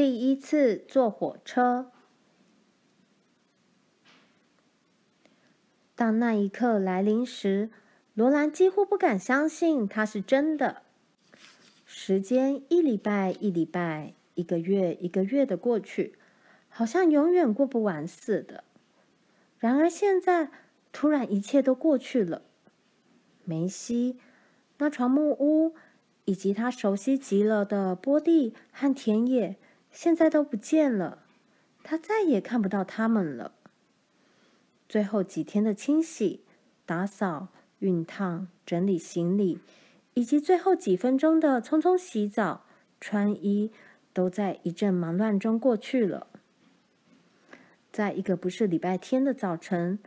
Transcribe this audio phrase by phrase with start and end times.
[0.00, 1.92] 第一次坐火车。
[5.94, 7.68] 当那一刻来临时，
[8.14, 10.80] 罗兰几乎不敢相信它是真的。
[11.84, 16.14] 时间一礼拜一礼拜，一个月一个月的过去，
[16.70, 18.64] 好像永远过不完似的。
[19.58, 20.50] 然而现在，
[20.92, 22.40] 突然一切都过去了。
[23.44, 24.16] 梅西，
[24.78, 25.74] 那幢木屋，
[26.24, 29.56] 以及他熟悉极了的波地和田野，
[29.92, 31.24] 现在都不见了。
[31.82, 33.52] 他再也看不到他们了。
[34.88, 36.44] 最后几天的清洗、
[36.84, 37.48] 打扫、
[37.80, 39.60] 熨烫、整理行李，
[40.14, 42.64] 以及最后几分钟的匆匆洗澡、
[43.00, 43.70] 穿衣，
[44.12, 46.26] 都在一阵忙乱中过去了。
[47.90, 49.98] 在一个不是礼拜天的早晨，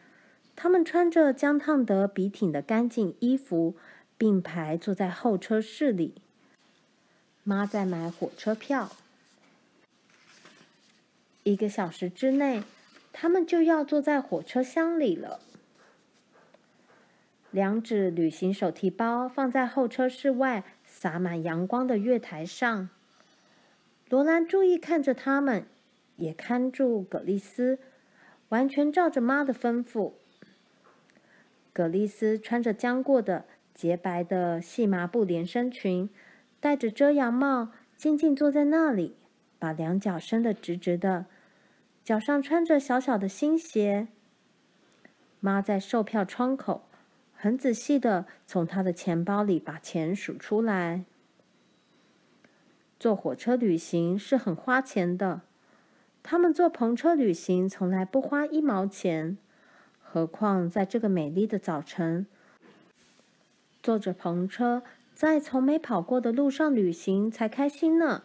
[0.55, 3.75] 他们穿着将烫得笔挺的干净衣服，
[4.17, 6.15] 并排坐在候车室里。
[7.43, 8.91] 妈在买火车票，
[11.43, 12.63] 一个小时之内。
[13.15, 15.39] 他们就要坐在火车厢里了。
[17.51, 22.89] 两只旅行手提包放在候车室外洒满阳光的月台上。
[24.09, 25.67] 罗兰注意看着他们，
[26.15, 27.77] 也看住葛丽丝，
[28.49, 30.13] 完全照着妈的吩咐。
[31.71, 36.09] 葛丽丝穿着将过的洁白的细麻布连身裙，
[36.59, 39.15] 戴着遮阳帽，静静坐在那里，
[39.59, 41.27] 把两脚伸得直直的。
[42.03, 44.07] 脚上穿着小小的新鞋。
[45.39, 46.83] 妈在售票窗口
[47.33, 51.05] 很仔细地从她的钱包里把钱数出来。
[52.99, 55.41] 坐火车旅行是很花钱的，
[56.21, 59.37] 他们坐篷车旅行从来不花一毛钱，
[60.01, 62.25] 何况在这个美丽的早晨，
[63.81, 64.83] 坐着篷车
[65.13, 68.23] 在从没跑过的路上旅行才开心呢。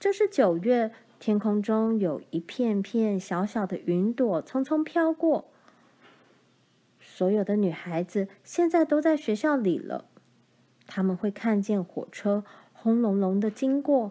[0.00, 0.92] 这是九月。
[1.22, 5.44] 天空中有一片片小小的云朵匆匆飘过。
[7.00, 10.06] 所有的女孩子现在都在学校里了，
[10.88, 14.10] 她们会看见火车轰隆隆的经过，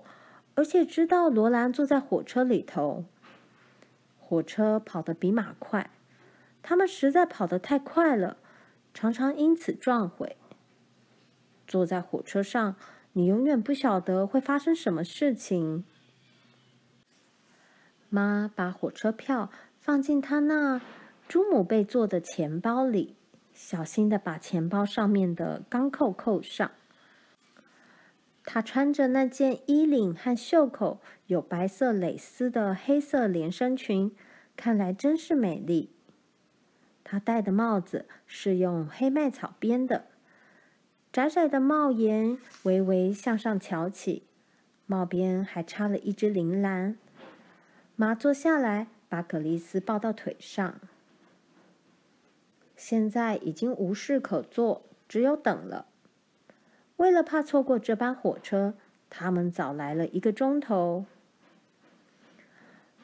[0.56, 3.04] 而且知道罗兰坐在火车里头。
[4.18, 5.90] 火车跑得比马快，
[6.64, 8.38] 他们实在跑得太快了，
[8.94, 10.38] 常常因此撞毁。
[11.68, 12.78] 坐在火车上，
[13.12, 15.84] 你永远不晓得会发生什么事情。
[18.14, 19.50] 妈把火车票
[19.80, 20.82] 放进她那
[21.30, 23.16] 朱母贝做的钱包里，
[23.54, 26.70] 小心地把钱包上面的钢扣扣上。
[28.44, 34.12] 她穿着那件衣领和袖口有白色蕾丝的黑色连身裙，
[34.58, 35.90] 看来真是美丽。
[37.06, 40.08] 她戴的帽子是用黑麦草编的，
[41.14, 44.24] 窄窄的帽檐微微向上翘起，
[44.86, 46.98] 帽边还插了一只铃兰。
[48.02, 50.82] 妈坐下来，把葛丽丝抱到腿上。
[52.76, 55.86] 现在已经无事可做，只有等了。
[56.96, 58.74] 为了怕错过这班火车，
[59.08, 61.06] 他们早来了一个钟头。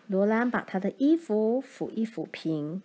[0.08, 2.82] 罗兰把她的衣服抚一抚平。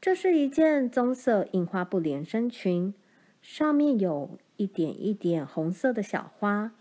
[0.00, 2.92] 这是一件棕色印花布连身裙，
[3.40, 6.72] 上面有一点一点红色的小花。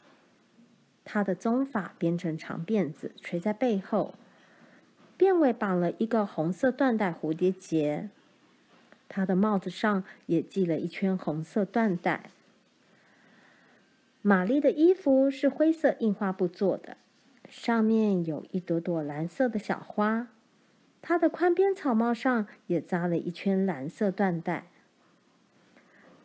[1.06, 4.16] 她的棕发编成长辫子，垂在背后。
[5.22, 8.10] 辫尾绑了一个红色缎带蝴蝶结，
[9.08, 12.32] 她的帽子上也系了一圈红色缎带。
[14.24, 16.98] 玛丽的衣服是灰色印花布做的，
[17.48, 20.30] 上面有一朵朵蓝色的小花。
[21.04, 24.64] 她的宽边草帽上也扎了一圈蓝色缎带。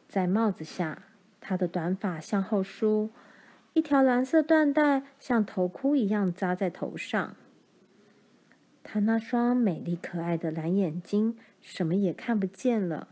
[0.08, 1.02] 在帽子下，
[1.42, 3.10] 她的短发向后梳，
[3.74, 7.36] 一条蓝色缎带像头箍一样扎在头上。
[8.88, 13.08] 他那双美丽可爱的蓝眼睛什么也看不见了，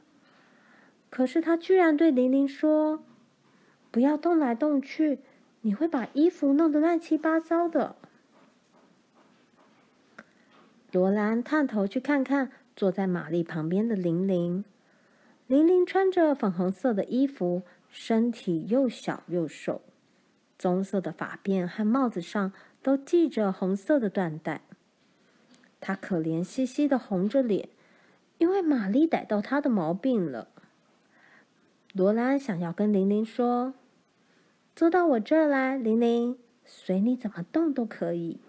[1.11, 3.03] 可是他居然对玲玲说
[3.91, 5.19] ：“不要动来动去，
[5.63, 7.97] 你会把衣服弄得乱七八糟的。”
[10.93, 14.65] 罗兰探头去看看坐在玛丽旁边的玲玲，
[15.49, 19.83] 玲玲穿着粉红色的衣服，身体又小又瘦，
[20.57, 24.61] 棕色的发辫和帽子上都系着红色的缎带。
[25.87, 27.69] 他可怜兮兮的红着脸，
[28.39, 30.49] 因为玛丽逮到他的毛病了。
[31.93, 33.75] 罗兰想要跟玲玲说
[34.75, 38.41] ：“坐到我这儿来，玲玲，随你怎么动都可以。”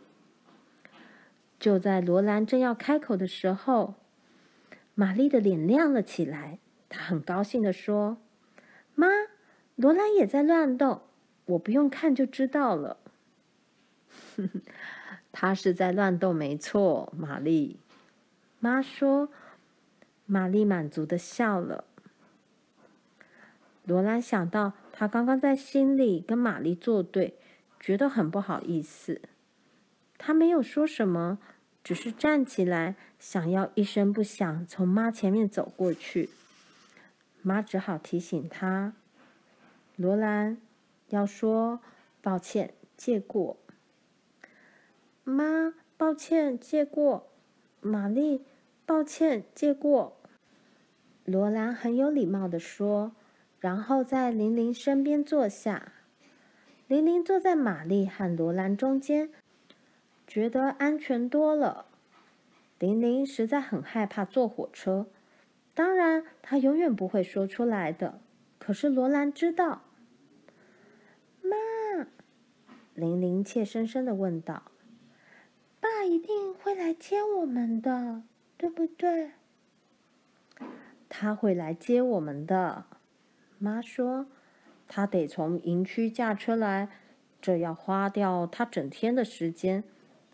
[1.60, 3.96] 就在罗兰正要开口的时候，
[4.94, 6.60] 玛丽的脸亮了起来。
[6.88, 8.16] 她很高兴地说
[8.96, 9.08] ：“妈，
[9.76, 11.02] 罗兰也在乱动，
[11.48, 12.96] 我不用看就知道了。”
[15.38, 17.78] 他是在乱动，没错，玛丽。
[18.62, 19.30] 妈说。
[20.28, 21.84] 玛丽满足的笑了。
[23.84, 27.38] 罗兰想到，他刚刚在心里跟玛丽作对，
[27.80, 29.22] 觉得很不好意思。
[30.18, 31.38] 他没有说什么，
[31.84, 36.32] 只是站起来，想要一声不响从妈前面走过去。
[37.44, 38.94] 妈只好提醒他
[39.96, 40.58] ：“罗兰，
[41.10, 41.80] 要说
[42.24, 43.58] 抱歉，借过。”
[45.26, 47.28] 妈，抱歉，借过。
[47.82, 48.46] 玛丽。
[48.86, 50.16] 抱歉，借过。
[51.24, 53.16] 罗兰很有礼貌地说，
[53.60, 55.94] 然后在玲玲身边坐下。
[56.88, 59.32] 玲玲坐在玛丽和罗兰中间，
[60.28, 61.88] 觉得安全多了。
[62.78, 65.08] 玲玲实在很害怕坐火车，
[65.74, 68.22] 当然她永远不会说出来的。
[68.60, 69.82] 可是罗兰知道。
[71.42, 72.06] 妈，
[72.94, 74.72] 玲玲怯生生的问道
[76.06, 78.24] ：“一定会来接我们的。”
[78.58, 79.32] 对不对？
[81.10, 82.86] 他会来接我们的。
[83.60, 84.28] 妈说，
[84.88, 86.88] 他得从营区驾车来，
[87.42, 89.84] 这要花掉他整天的时间。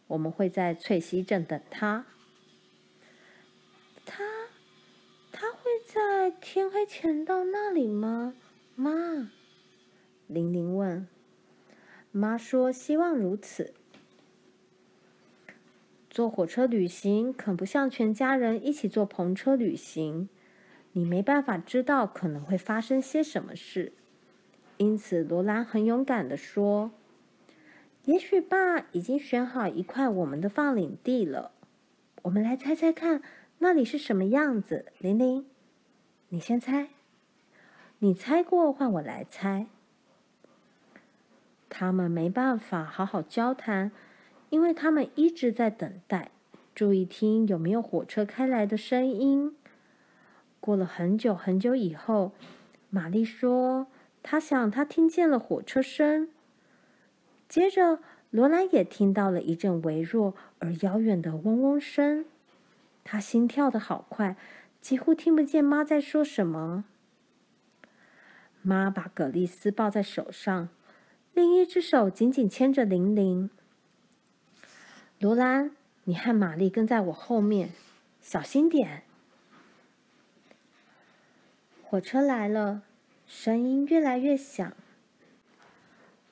[0.06, 2.06] 我们会在翠溪镇等他。
[4.06, 4.24] 他，
[5.31, 8.35] 他会在天黑前到那里吗？
[8.75, 9.31] 妈，
[10.27, 11.07] 玲玲问。
[12.12, 13.74] 妈说，希望如此。
[16.11, 20.27] 坐火车旅行可不像全家人一起坐篷车旅行，
[20.91, 23.93] 你没办法知道可能会发生些什么事。
[24.75, 26.91] 因此，罗兰很勇敢地说
[28.03, 31.53] ：“也许爸已经选好一块我们的放领地了，
[32.23, 33.21] 我们来猜猜看，
[33.59, 35.45] 那里是什么样子？”玲玲，
[36.27, 36.89] 你先猜。
[37.99, 39.67] 你猜过，换我来猜。
[41.69, 43.93] 他们没办法好好交谈。
[44.51, 46.30] 因为他们一直在等待，
[46.75, 49.56] 注意听有没有火车开来的声音。
[50.59, 52.33] 过了很久很久以后，
[52.89, 53.88] 玛丽说
[54.21, 56.27] ：“她想她听见了火车声。”
[57.48, 58.00] 接着，
[58.30, 62.25] 罗兰也听到了一阵微弱而遥远的嗡嗡声。
[63.06, 64.36] 她心跳得好快，
[64.81, 66.83] 几乎听不见妈在说什么。
[68.62, 70.68] 妈把葛丽丝抱在手上，
[71.33, 73.50] 另一只手紧紧牵着玲玲。
[75.21, 75.69] 罗兰，
[76.06, 77.69] 你和玛丽跟在我后面，
[78.21, 79.03] 小心点。
[81.83, 82.81] 火车来了，
[83.27, 84.73] 声音越来越响。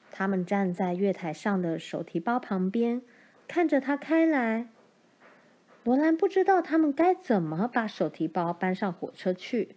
[0.09, 3.03] 他们站在月台上的手提包旁边，
[3.47, 4.67] 看着它开来。
[5.83, 9.75] 罗兰不知道他们该怎么把手提包搬上火车去。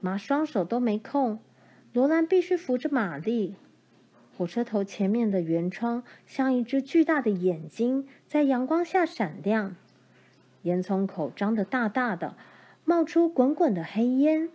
[0.00, 1.38] 妈双手都没空，
[1.92, 3.54] 罗兰必须扶着玛丽。
[4.36, 9.76] 火车头前面的圆窗像一只巨大的眼睛，在阳光下闪亮。
[10.62, 12.36] 烟囱口张得大大的，
[12.84, 14.50] 冒出滚滚的黑烟。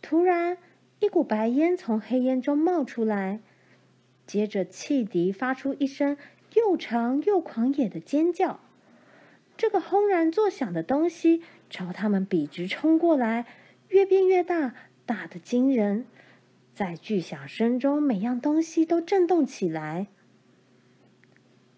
[0.00, 0.58] 突然，
[1.00, 3.40] 一股白烟从黑烟中冒出来，
[4.28, 6.16] 接着汽笛发出一声
[6.54, 8.60] 又长又狂野的尖叫。
[9.56, 13.44] 这个轰然作响的东西朝他们笔直冲过来，
[13.88, 16.06] 越变越大，大的惊人。
[16.74, 20.06] 在巨响声中，每样东西都震动起来。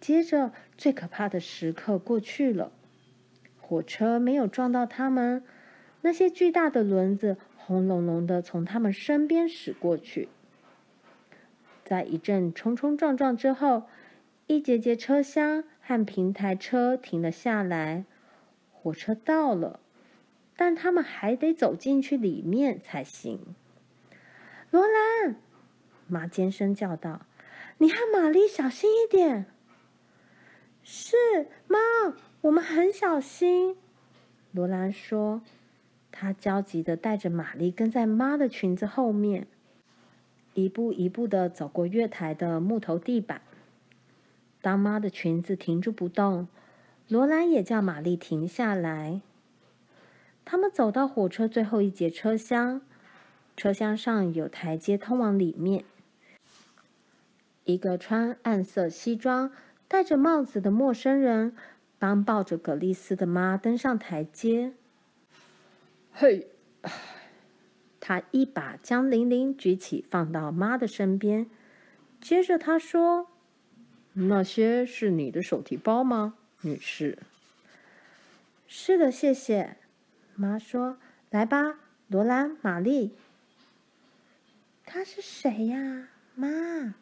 [0.01, 2.71] 接着，最可怕的时刻过去了。
[3.61, 5.43] 火车没有撞到他们，
[6.03, 10.29] 那些巨大的轮子轰隆隆的从他们身边驶过去。
[11.85, 13.85] 在一阵冲冲撞撞之后，
[14.47, 18.05] 一节节车厢和平台车停了下来。
[18.71, 19.81] 火车到了，
[20.57, 23.55] 但他们还得走进去里面才行。
[24.75, 25.37] 罗兰，
[26.09, 27.21] 妈尖声叫道
[27.79, 29.47] ：“你和玛丽小心一点。
[30.83, 31.15] ”“是，
[31.69, 31.79] 妈，
[32.41, 33.77] 我们很小心。”
[34.51, 35.43] 罗兰说。
[36.11, 39.47] 她焦急地带着玛丽跟在妈的裙子后面，
[40.55, 43.43] 一步一步的走过月台的木头地板。
[44.61, 46.49] 当妈的裙子停住不动，
[47.07, 49.21] 罗兰也叫玛丽停下来。
[50.45, 52.83] 他们走到火车最后一节车厢。
[53.57, 55.85] 车厢上有台阶通往里面。
[57.65, 59.51] 一个穿暗色西装、
[59.89, 61.57] 戴着帽子的陌生人
[61.99, 64.75] 帮抱着葛丽丝的妈登上台阶。
[66.13, 66.49] 嘿，
[68.01, 71.49] 他一把将玲玲举起，放到妈的身边。
[72.21, 73.29] 接着他说
[74.13, 77.19] ：“那些是你的手提包吗，女士
[78.69, 79.79] ？”“是的，谢谢。”
[80.37, 80.99] 妈说
[81.31, 83.17] ：“来吧，罗兰、玛丽。”
[84.95, 86.95] 他是谁呀，妈？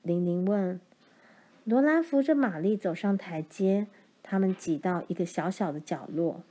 [0.00, 0.80] 玲玲问。
[1.64, 3.88] 罗兰扶着玛丽走上台阶，
[4.22, 6.42] 他们挤到一个小小的角落。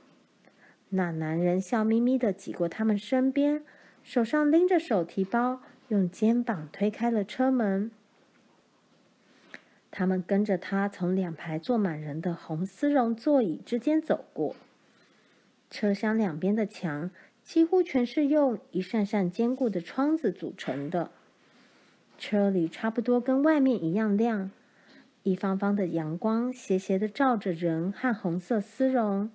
[0.90, 3.64] 那男人笑眯眯地挤过他们身边，
[4.04, 7.90] 手上拎着手提包，用肩膀推开了车门。
[9.90, 14.54] 他们跟着他从两排坐满人的红丝绒座椅之间走过。
[15.68, 17.10] 车厢两边的墙
[17.50, 21.10] 几乎全是用一扇扇坚固的窗子组成的。
[22.16, 24.52] 车里差不多跟外面一样亮，
[25.24, 29.32] 一方方的阳光斜斜地照着人和红色丝绒。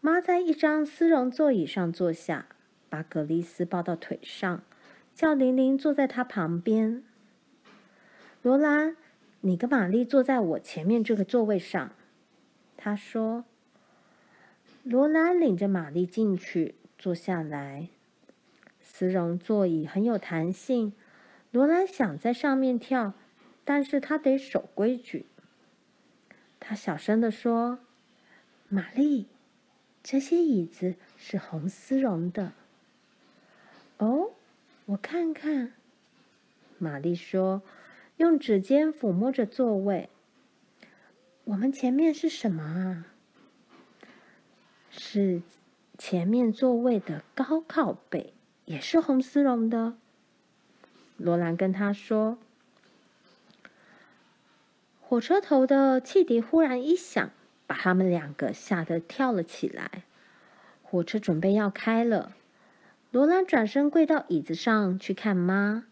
[0.00, 2.46] 妈在一张丝绒座椅上坐下，
[2.88, 4.62] 把葛丽丝抱到腿上，
[5.14, 7.02] 叫玲玲坐在她旁边。
[8.40, 8.96] 罗兰，
[9.42, 11.92] 你跟玛丽坐在我前面这个座位上。
[12.78, 13.44] 她说。
[14.84, 17.88] 罗兰领着玛丽进去，坐下来。
[18.80, 20.92] 丝绒座椅很有弹性，
[21.52, 23.14] 罗兰想在上面跳，
[23.64, 25.26] 但是她得守规矩。
[26.58, 27.78] 她小声地说
[28.68, 29.26] ：“玛丽。”
[30.02, 32.52] 这些椅子是红丝绒的。
[33.98, 34.32] 哦，
[34.86, 35.74] 我看看。
[36.78, 37.62] 玛丽说，
[38.16, 40.10] 用指尖抚摸着座位。
[41.44, 43.11] 我们前面是什么啊？
[44.92, 45.42] 是
[45.98, 48.32] 前面座位的高靠背，
[48.66, 49.94] 也是红丝绒的。
[51.16, 52.38] 罗兰跟他说。
[55.00, 57.30] 火车头的汽笛忽然一响。
[57.64, 60.02] 把他们两个吓得跳了起来。
[60.82, 62.36] 火车准备要开了，
[63.10, 65.84] 罗兰转身跪到椅子上去看妈。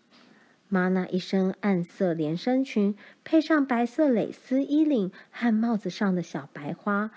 [0.69, 7.11] 妈那一身暗色连身裙，配上白色蕾丝衣领和帽子上的小白花，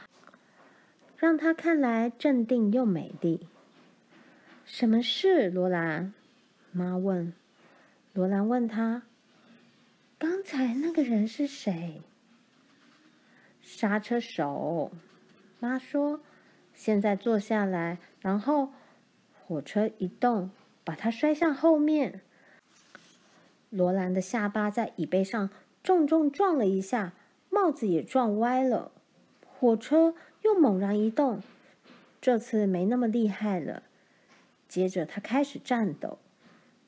[1.23, 3.47] 让她看来镇定又美丽。
[4.65, 6.13] 什么事，罗兰？
[6.73, 7.31] 妈问。
[8.11, 9.03] 罗兰问他
[10.19, 12.01] ：“刚才那个人是谁？”
[13.63, 14.91] 刹车手，
[15.61, 16.19] 妈说
[16.75, 18.73] ：“现在坐下来，然后
[19.47, 20.51] 火车一动，
[20.83, 22.19] 把他摔向后面。”
[23.71, 25.49] 罗兰的下巴在椅背上
[25.81, 27.13] 重重撞了一下，
[27.49, 28.91] 帽子也撞歪了。
[29.45, 31.41] 火车又猛然一动，
[32.21, 33.83] 这次没那么厉害了。
[34.67, 36.17] 接着他开始颤抖，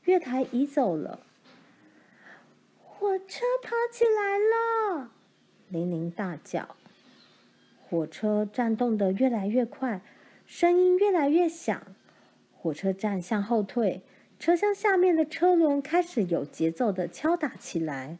[0.03, 1.19] 月台移走了，
[2.83, 5.11] 火车跑起来了。
[5.69, 6.75] 玲玲大叫
[7.89, 10.01] ：“火车转动的越来越快，
[10.45, 11.81] 声音越来越响。
[12.57, 14.01] 火车站向后退，
[14.39, 18.17] 车厢下面的车轮开始有节奏的敲打起来。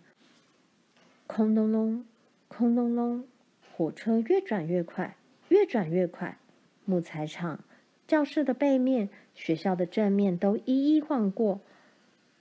[1.27, 2.06] 空隆隆，
[2.48, 3.27] 空隆隆，
[3.75, 5.18] 火车越转越快，
[5.50, 6.38] 越转越快。
[6.86, 7.64] 木材厂、
[8.08, 11.62] 教室的背面、学校的正面都一一晃过，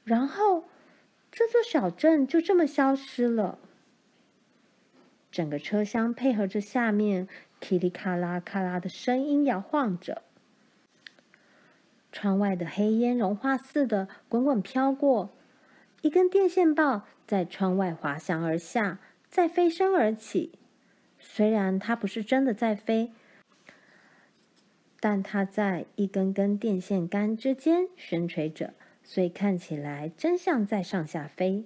[0.05, 0.65] 然后
[1.33, 3.59] 这座小镇就这么消失了。”
[5.33, 7.27] 整个车厢配合着下面
[7.59, 10.23] 噼里咔啦咔啦的声音摇晃着，
[12.13, 15.31] 窗外的黑烟融化似的滚滚飘过，
[16.03, 20.53] 一根电线棒在窗外滑翔而下，再飞升而起。
[21.27, 23.11] 虽然它不是真的在飞，
[25.01, 31.65] 但它在一根根电线杆之间悬垂着，所以看起来真像在上下飞。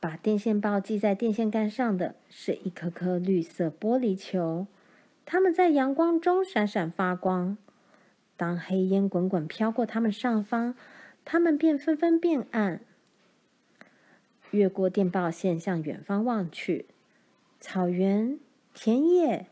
[0.00, 4.66] 把电线报系在电线杆上的是一颗颗绿色玻璃球，
[5.24, 7.56] 它们在阳光中闪闪发光。
[8.36, 10.74] 当黑烟滚滚飘过它们上方，
[11.24, 12.80] 它们便纷纷变暗。
[14.50, 16.86] 越过电报线向远方望去，
[17.60, 18.38] 草原、
[18.72, 19.46] 田野、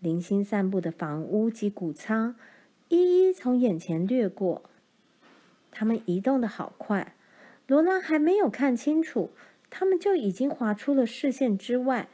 [0.00, 2.36] 零星散布的房屋及谷仓，
[2.88, 4.62] 一一从眼前掠过。
[5.70, 7.14] 它们移动的好快，
[7.66, 9.30] 罗拉还没有看清楚。
[9.68, 12.08] 他们就已经滑出了视线之外。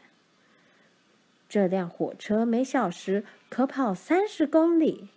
[1.49, 5.11] 这辆火车每小时可跑三十公里，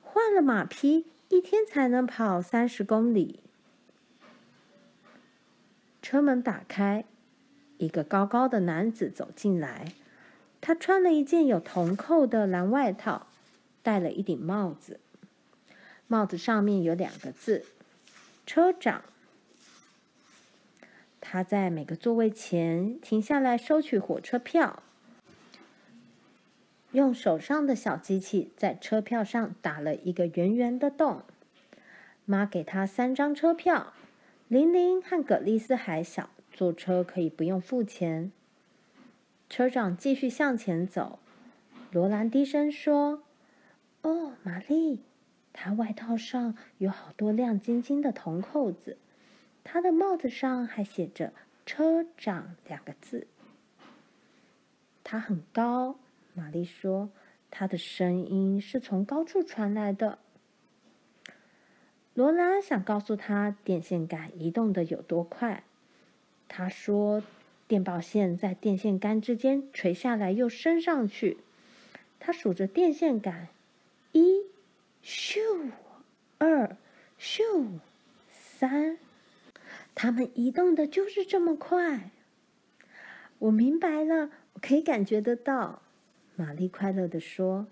[0.00, 3.40] 换了马匹，一天才能跑三十公里。
[6.00, 7.04] 车门打开，
[7.80, 9.92] 一个高高的男子走进来。
[10.60, 13.26] 他穿了一件有铜扣的蓝外套，
[13.82, 15.00] 戴了一顶帽子，
[16.06, 17.64] 帽子上面有两个字
[18.46, 19.02] ：“车长。”
[21.20, 24.82] 他在每个座位前停下来收取火车票，
[26.92, 31.22] 用手上的小机器在车票上打了一个圆圆的洞。
[32.26, 33.92] 妈给他三张车票，
[34.48, 38.32] 玲玲和葛丽丝还小，坐车可以不用付钱。
[39.48, 41.18] 车长继续向前走，
[41.90, 43.22] 罗兰低声说
[44.04, 45.00] ：“哦，玛丽，
[45.54, 48.98] 他外套上有好多亮晶晶的铜扣子。”
[49.64, 51.32] 他的帽子上还写着
[51.64, 53.26] “车长”两个字。
[55.02, 55.98] 他很高，
[56.34, 57.08] 玛丽说，
[57.50, 60.18] 他的声音是从高处传来的。
[62.12, 65.64] 罗兰想告诉他电线杆移动的有多快。
[66.52, 67.22] 他说，
[67.68, 71.38] 电报线在电线杆之间垂下来又升上去。
[72.18, 73.46] 他数着电线杆，
[74.10, 74.42] 一，
[75.04, 75.70] 咻，
[76.38, 76.76] 二，
[77.20, 77.78] 咻，
[78.32, 78.98] 三，
[79.94, 82.10] 他们移动的就是这么快。
[83.38, 85.82] 我明白了，我可以感觉得到。
[86.34, 87.68] 玛丽快乐地说：“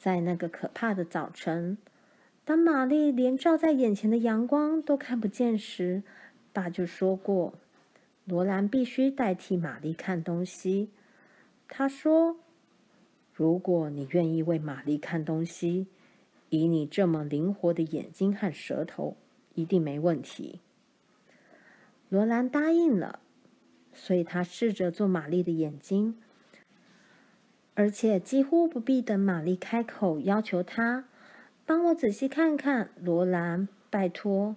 [0.00, 1.76] 在那个可怕的早晨。”
[2.46, 6.02] 当玛丽连照在眼前的阳光都看不见时，
[6.54, 7.52] 爸就说过
[8.24, 10.88] ：“罗兰必须代替玛丽看东西。”
[11.68, 12.36] 他说
[13.34, 15.88] ：“如果你愿意为玛丽看东西，
[16.50, 19.16] 以你这么灵活的眼睛和舌头，
[19.54, 20.60] 一定没问题。”
[22.08, 23.18] 罗兰答应了，
[23.92, 26.16] 所以他试着做玛丽的眼睛，
[27.74, 31.06] 而且几乎不必等玛丽开口要求他。
[31.66, 34.54] 帮我仔细看看，罗兰，拜托。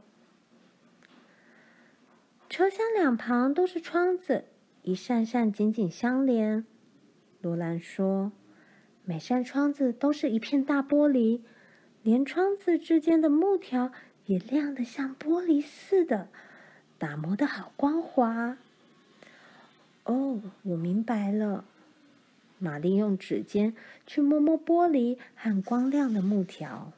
[2.49, 4.45] 车厢两旁都是窗子，
[4.83, 6.65] 一扇扇紧紧相连。
[7.41, 8.31] 罗兰说
[9.03, 11.41] ：“每扇窗子都是一片大玻璃，
[12.03, 13.91] 连窗子之间的木条
[14.25, 16.29] 也亮得像玻璃似的，
[16.97, 18.57] 打磨得好光滑。”
[20.05, 21.65] 哦，我明白了。
[22.59, 23.75] 玛丽用指尖
[24.07, 26.93] 去摸摸玻璃和光亮的木条。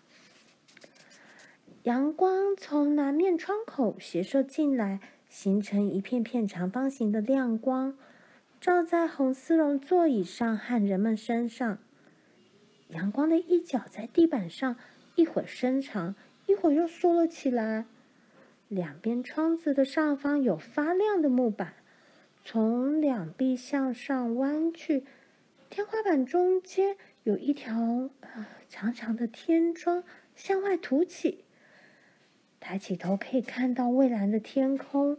[1.83, 7.97] 阳光从南面窗口斜射进来，形成一片片长方形的亮光，
[8.59, 11.77] 照在红丝绒座椅上和人们身上。
[12.89, 14.75] 阳光的一角在地板上
[15.15, 16.15] 一会儿伸长，
[16.47, 17.85] 一会儿又缩了起来。
[18.67, 21.75] 两边窗子的上方有发亮的木板，
[22.43, 25.05] 从两壁向上弯去。
[25.69, 28.09] 天花板中间有一条
[28.67, 30.03] 长长的天窗
[30.35, 31.45] 向外凸起。
[32.59, 35.17] 抬起头可以看到蔚蓝的天空。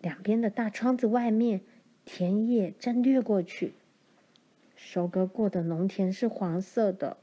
[0.00, 1.60] 两边的大窗子外面，
[2.04, 3.74] 田野正掠过去。
[4.74, 7.16] 收割过的农田是黄色的，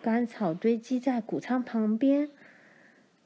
[0.00, 2.30] 干草堆积在谷仓旁边。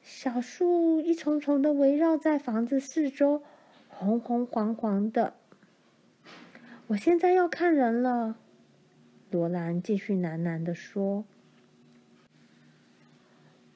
[0.00, 3.42] 小树一丛丛的围绕在房子四周，
[3.88, 5.34] 红红黄黄的。
[6.88, 8.36] 我现在要看人了，
[9.30, 11.24] 罗兰继续喃喃地说。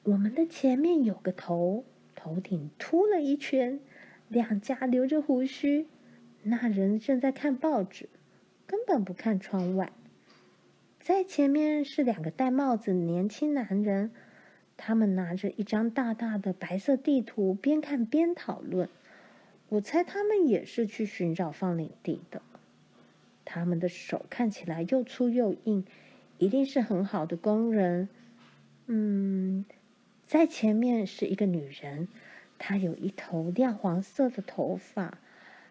[0.09, 3.79] 我们的前面有个头，头顶秃了一圈，
[4.27, 5.85] 两颊留着胡须。
[6.41, 8.09] 那人正在看报纸，
[8.65, 9.91] 根本不看窗外。
[10.99, 14.09] 在前面是两个戴帽子的年轻男人，
[14.77, 18.89] 他们拿着一张大大的白色地图，边看边讨论。
[19.67, 22.41] 我猜他们也是去寻找放领地的。
[23.45, 25.85] 他们的手看起来又粗又硬，
[26.39, 28.09] 一定是很好的工人。
[28.87, 29.65] 嗯。
[30.29, 32.07] 在前面是一个女人，
[32.59, 35.17] 她有一头亮黄色的头发，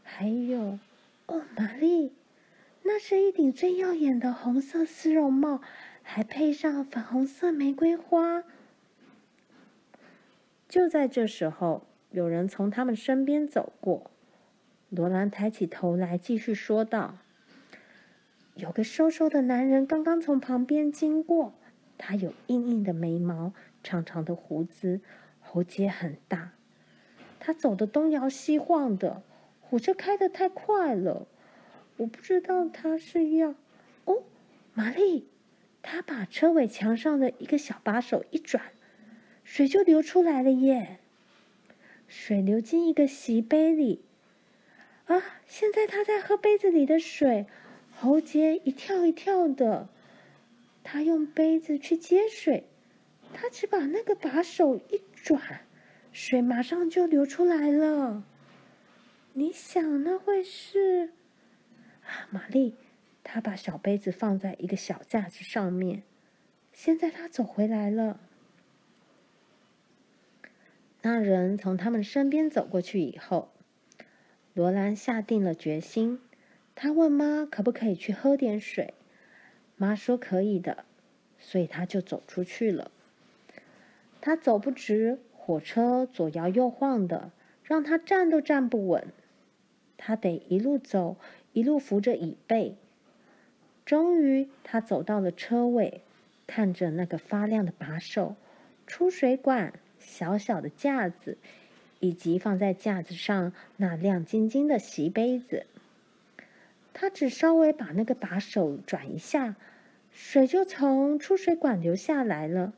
[0.03, 0.81] 还有，
[1.27, 2.13] 哦，玛丽，
[2.83, 5.61] 那是一顶最耀眼的红色丝绒帽，
[6.03, 8.43] 还配上粉红色玫瑰花。
[10.69, 14.11] 就在这时候，有人从他们身边走过。
[14.89, 17.19] 罗兰抬起头来，继续说道
[18.57, 21.55] ：“有个瘦瘦的男人刚刚从旁边经过，
[21.97, 25.01] 他有硬硬的眉毛。”长长的胡子，
[25.41, 26.53] 喉结很大。
[27.41, 29.23] 他走得东摇西晃的，
[29.61, 31.27] 火车开得太快了。
[31.99, 33.55] 我不知道他是要……
[34.05, 34.23] 哦，
[34.75, 35.27] 玛丽，
[35.83, 38.63] 他把车尾墙上的一个小把手一转，
[39.43, 40.99] 水就流出来了耶！
[42.07, 44.05] 水流进一个洗杯里。
[45.07, 47.47] 啊，现在他在喝杯子里的水，
[47.97, 49.89] 喉结一跳一跳的。
[50.85, 52.68] 他用杯子去接水。
[53.41, 55.61] 他只把那个把手一转，
[56.11, 58.25] 水马上就流出来了。
[59.35, 61.13] 你想那会是？
[62.31, 62.75] 玛丽，
[63.23, 66.03] 他把小杯子放在一个小架子上面。
[66.73, 68.19] 现在他走回来了。
[71.03, 73.53] 那人从他们身边走过去以后，
[74.53, 76.21] 罗兰下定了决心。
[76.75, 78.95] 他问妈可不可以去喝点水，
[79.77, 80.85] 妈说可以的，
[81.39, 82.91] 所以他就走出去了。
[84.21, 87.31] 他走不直，火车左摇右晃的，
[87.63, 89.07] 让他站都站不稳。
[89.97, 91.17] 他得一路走，
[91.53, 92.77] 一路扶着椅背。
[93.85, 96.03] 终于，他走到了车尾，
[96.47, 98.37] 看着那个发亮的把手、
[98.87, 101.39] 出水管、小小的架子，
[102.01, 105.67] 以及放在架子上那亮晶晶的洗杯子。
[106.93, 109.57] 他只稍微把那个把手转一下，
[110.11, 112.73] 水就从出水管流下来了。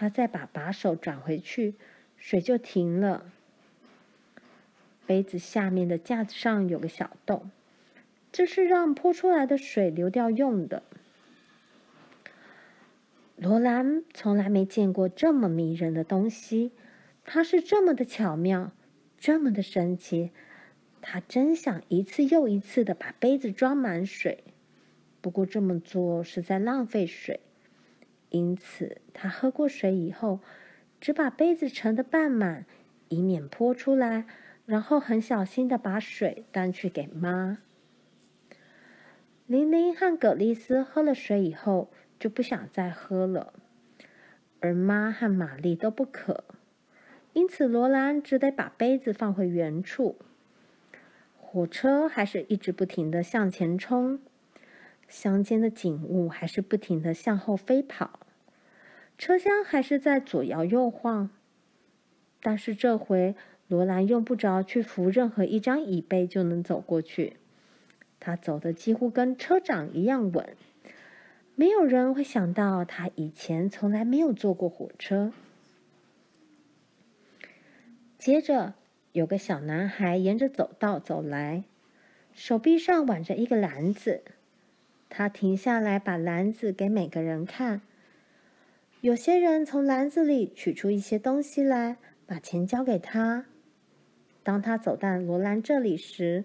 [0.00, 1.74] 他再把把手转回去，
[2.16, 3.32] 水就停了。
[5.08, 7.50] 杯子下面的架子上有个小洞，
[8.30, 10.84] 这是让泼出来的水流掉用的。
[13.34, 16.70] 罗兰从来没见过这么迷人的东西，
[17.24, 18.70] 它是这么的巧妙，
[19.18, 20.30] 这么的神奇。
[21.00, 24.44] 他真想一次又一次的把杯子装满水，
[25.20, 27.40] 不过这么做是在浪费水，
[28.30, 30.40] 因此他喝过水以后，
[31.00, 32.66] 只把杯子盛得半满，
[33.08, 34.26] 以免泼出来。
[34.66, 37.56] 然后很小心的把水端去给妈。
[39.46, 43.54] 玲玲和葛丽丝喝了水以后就不想再喝了，
[44.60, 46.44] 而妈和玛丽都不渴，
[47.32, 50.16] 因此罗兰只得把杯子放回原处。
[51.40, 54.20] 火车还是一直不停的向前冲，
[55.08, 58.20] 乡间的景物还是不停的向后飞跑，
[59.16, 61.30] 车厢还是在左摇右晃，
[62.40, 63.34] 但是这回。
[63.70, 67.36] 罗兰用不着去扶任何一张椅背就能走过去，
[68.18, 70.56] 他走的几乎跟车长一样稳。
[71.54, 75.34] 没有人会想到他以前从来没有坐过火车。
[78.18, 78.72] 接着，
[79.12, 81.64] 有个小男孩沿着走道走来，
[82.32, 84.22] 手臂上挽着一个篮子。
[85.18, 87.80] 他停下来，把篮子给每个人看。
[89.00, 93.46] 有些人从篮子里取出一些东西来，把钱交给他。
[94.44, 96.44] 当他走到罗兰这里时，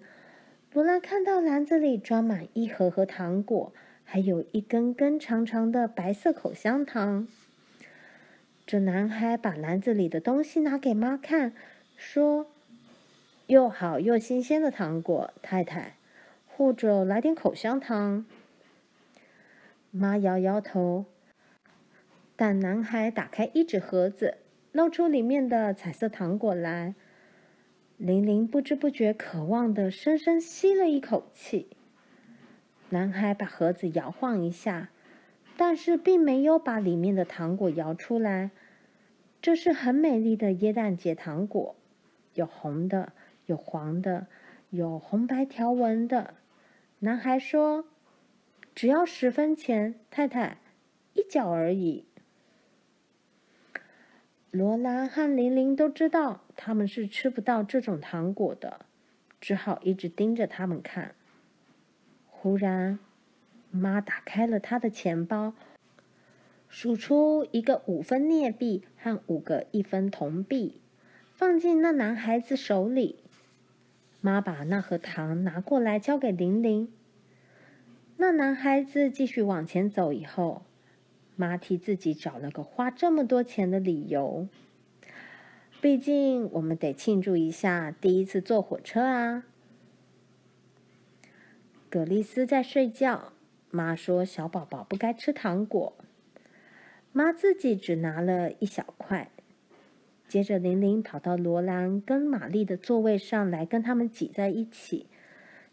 [0.72, 3.72] 罗兰看到篮子里装满一盒盒糖果，
[4.04, 7.28] 还有一根根长长的白色口香糖。
[8.66, 11.54] 这男孩把篮子里的东西拿给妈看，
[11.96, 12.48] 说
[13.46, 15.98] ：“又好又新鲜的糖果，太太，
[16.48, 18.26] 或者来点口香糖。”
[19.96, 21.06] 妈摇摇头，
[22.36, 24.40] 但男孩打开一纸盒子，
[24.72, 26.96] 露出里面的彩色糖果来。
[27.98, 31.68] 玲玲不知不觉渴望的深深吸了一口气。
[32.90, 34.90] 男孩把盒子摇晃一下，
[35.56, 38.50] 但是并没有把里面的糖果摇出来。
[39.44, 41.76] 这是很美丽的耶诞节糖果，
[42.34, 43.14] 有红的，
[43.46, 44.26] 有黄的，
[44.72, 46.34] 有红白条纹的。
[46.98, 47.86] 男孩说
[48.76, 50.58] ：“只要十分钱，太太，
[51.14, 52.06] 一角而已。”
[54.52, 58.86] 罗拉和玲玲都知道他们是吃不到这种糖果的，
[59.42, 61.16] 只好一直盯着他们看。
[62.28, 63.00] 忽然，
[63.72, 65.54] 妈打开了她的钱包，
[66.70, 70.80] 数出一个五分镍币和五个一分铜币，
[71.34, 73.24] 放进那男孩子手里。
[74.22, 76.94] 妈把那盒糖拿过来交给玲玲。
[78.24, 80.64] 那男孩子继续往前走以后。
[81.36, 84.48] 妈替自己找了个花这么多钱的理由。
[85.82, 89.44] 毕竟我们得庆祝一下第一次坐火车啊。
[91.90, 93.34] 葛丽丝在睡觉，
[93.72, 95.94] 妈说小宝宝不该吃糖果。
[97.12, 99.32] 妈自己只拿了一小块。
[100.30, 105.08] 接着玲玲跑到罗兰跟玛丽的座位上来，跟他们挤在一起。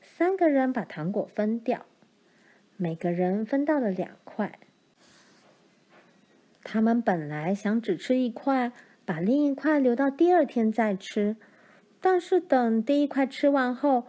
[0.01, 1.87] 三个人把糖果分掉，
[2.83, 4.59] 每个人分到了两块。
[6.62, 8.73] 他们本来想只吃一块，
[9.05, 11.37] 把另一块留到第二天再吃。
[12.01, 14.07] 但是等第一块吃完后，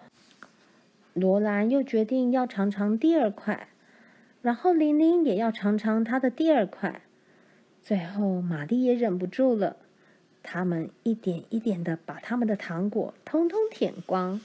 [1.14, 3.68] 罗兰又决定要尝尝第二块，
[4.42, 7.02] 然后玲玲也要尝尝她的第二块。
[7.84, 9.76] 最后玛丽也忍不住了，
[10.42, 14.40] 他们一点一点的把他们的糖果通通舔光。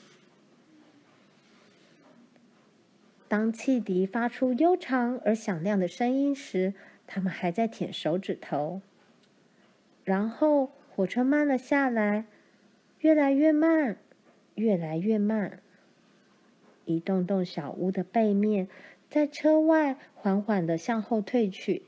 [3.29, 6.75] 当汽笛发出悠长而响亮的声音时，
[7.07, 8.81] 他们还在舔手指头，
[10.05, 12.27] 然后火车慢了下来，
[13.01, 13.97] 越来越慢，
[14.55, 15.61] 越来越慢。
[16.85, 18.69] 一栋栋小屋的背面
[19.11, 21.83] 在车外缓缓的向后退去，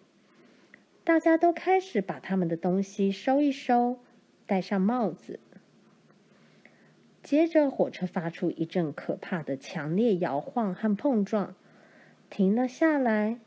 [1.05, 4.01] 大家都开始把他们的东西收一收，
[4.45, 5.39] 戴上帽子。
[7.23, 11.55] 接着，火车发出一阵可怕的强烈摇晃和碰撞，
[12.31, 13.39] 停了下来。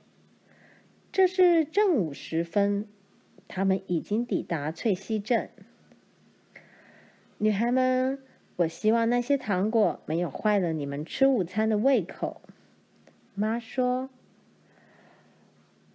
[1.11, 2.87] 这是正午时分，
[3.47, 5.49] 他们已经抵达翠西镇。
[7.39, 8.19] 女孩们，
[8.57, 12.41] 我希望那些糖果没有坏了你们吃午餐的胃口。
[13.33, 14.09] 妈说：“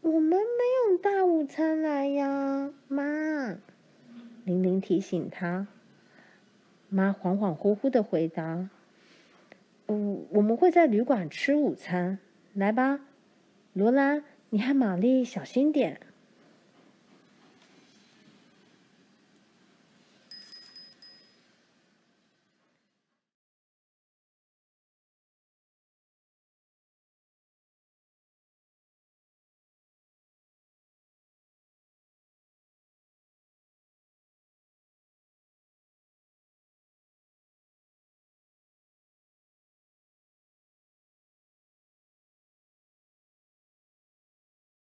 [0.02, 3.58] 我们没有带午餐来呀，妈。”
[4.44, 5.68] 玲玲提醒她
[6.88, 8.68] ：“妈恍恍惚惚的回答
[9.88, 12.18] ：“嗯，我们会在旅馆吃午餐。
[12.54, 13.00] 来吧，
[13.72, 16.00] 罗兰，你和玛丽小心点。”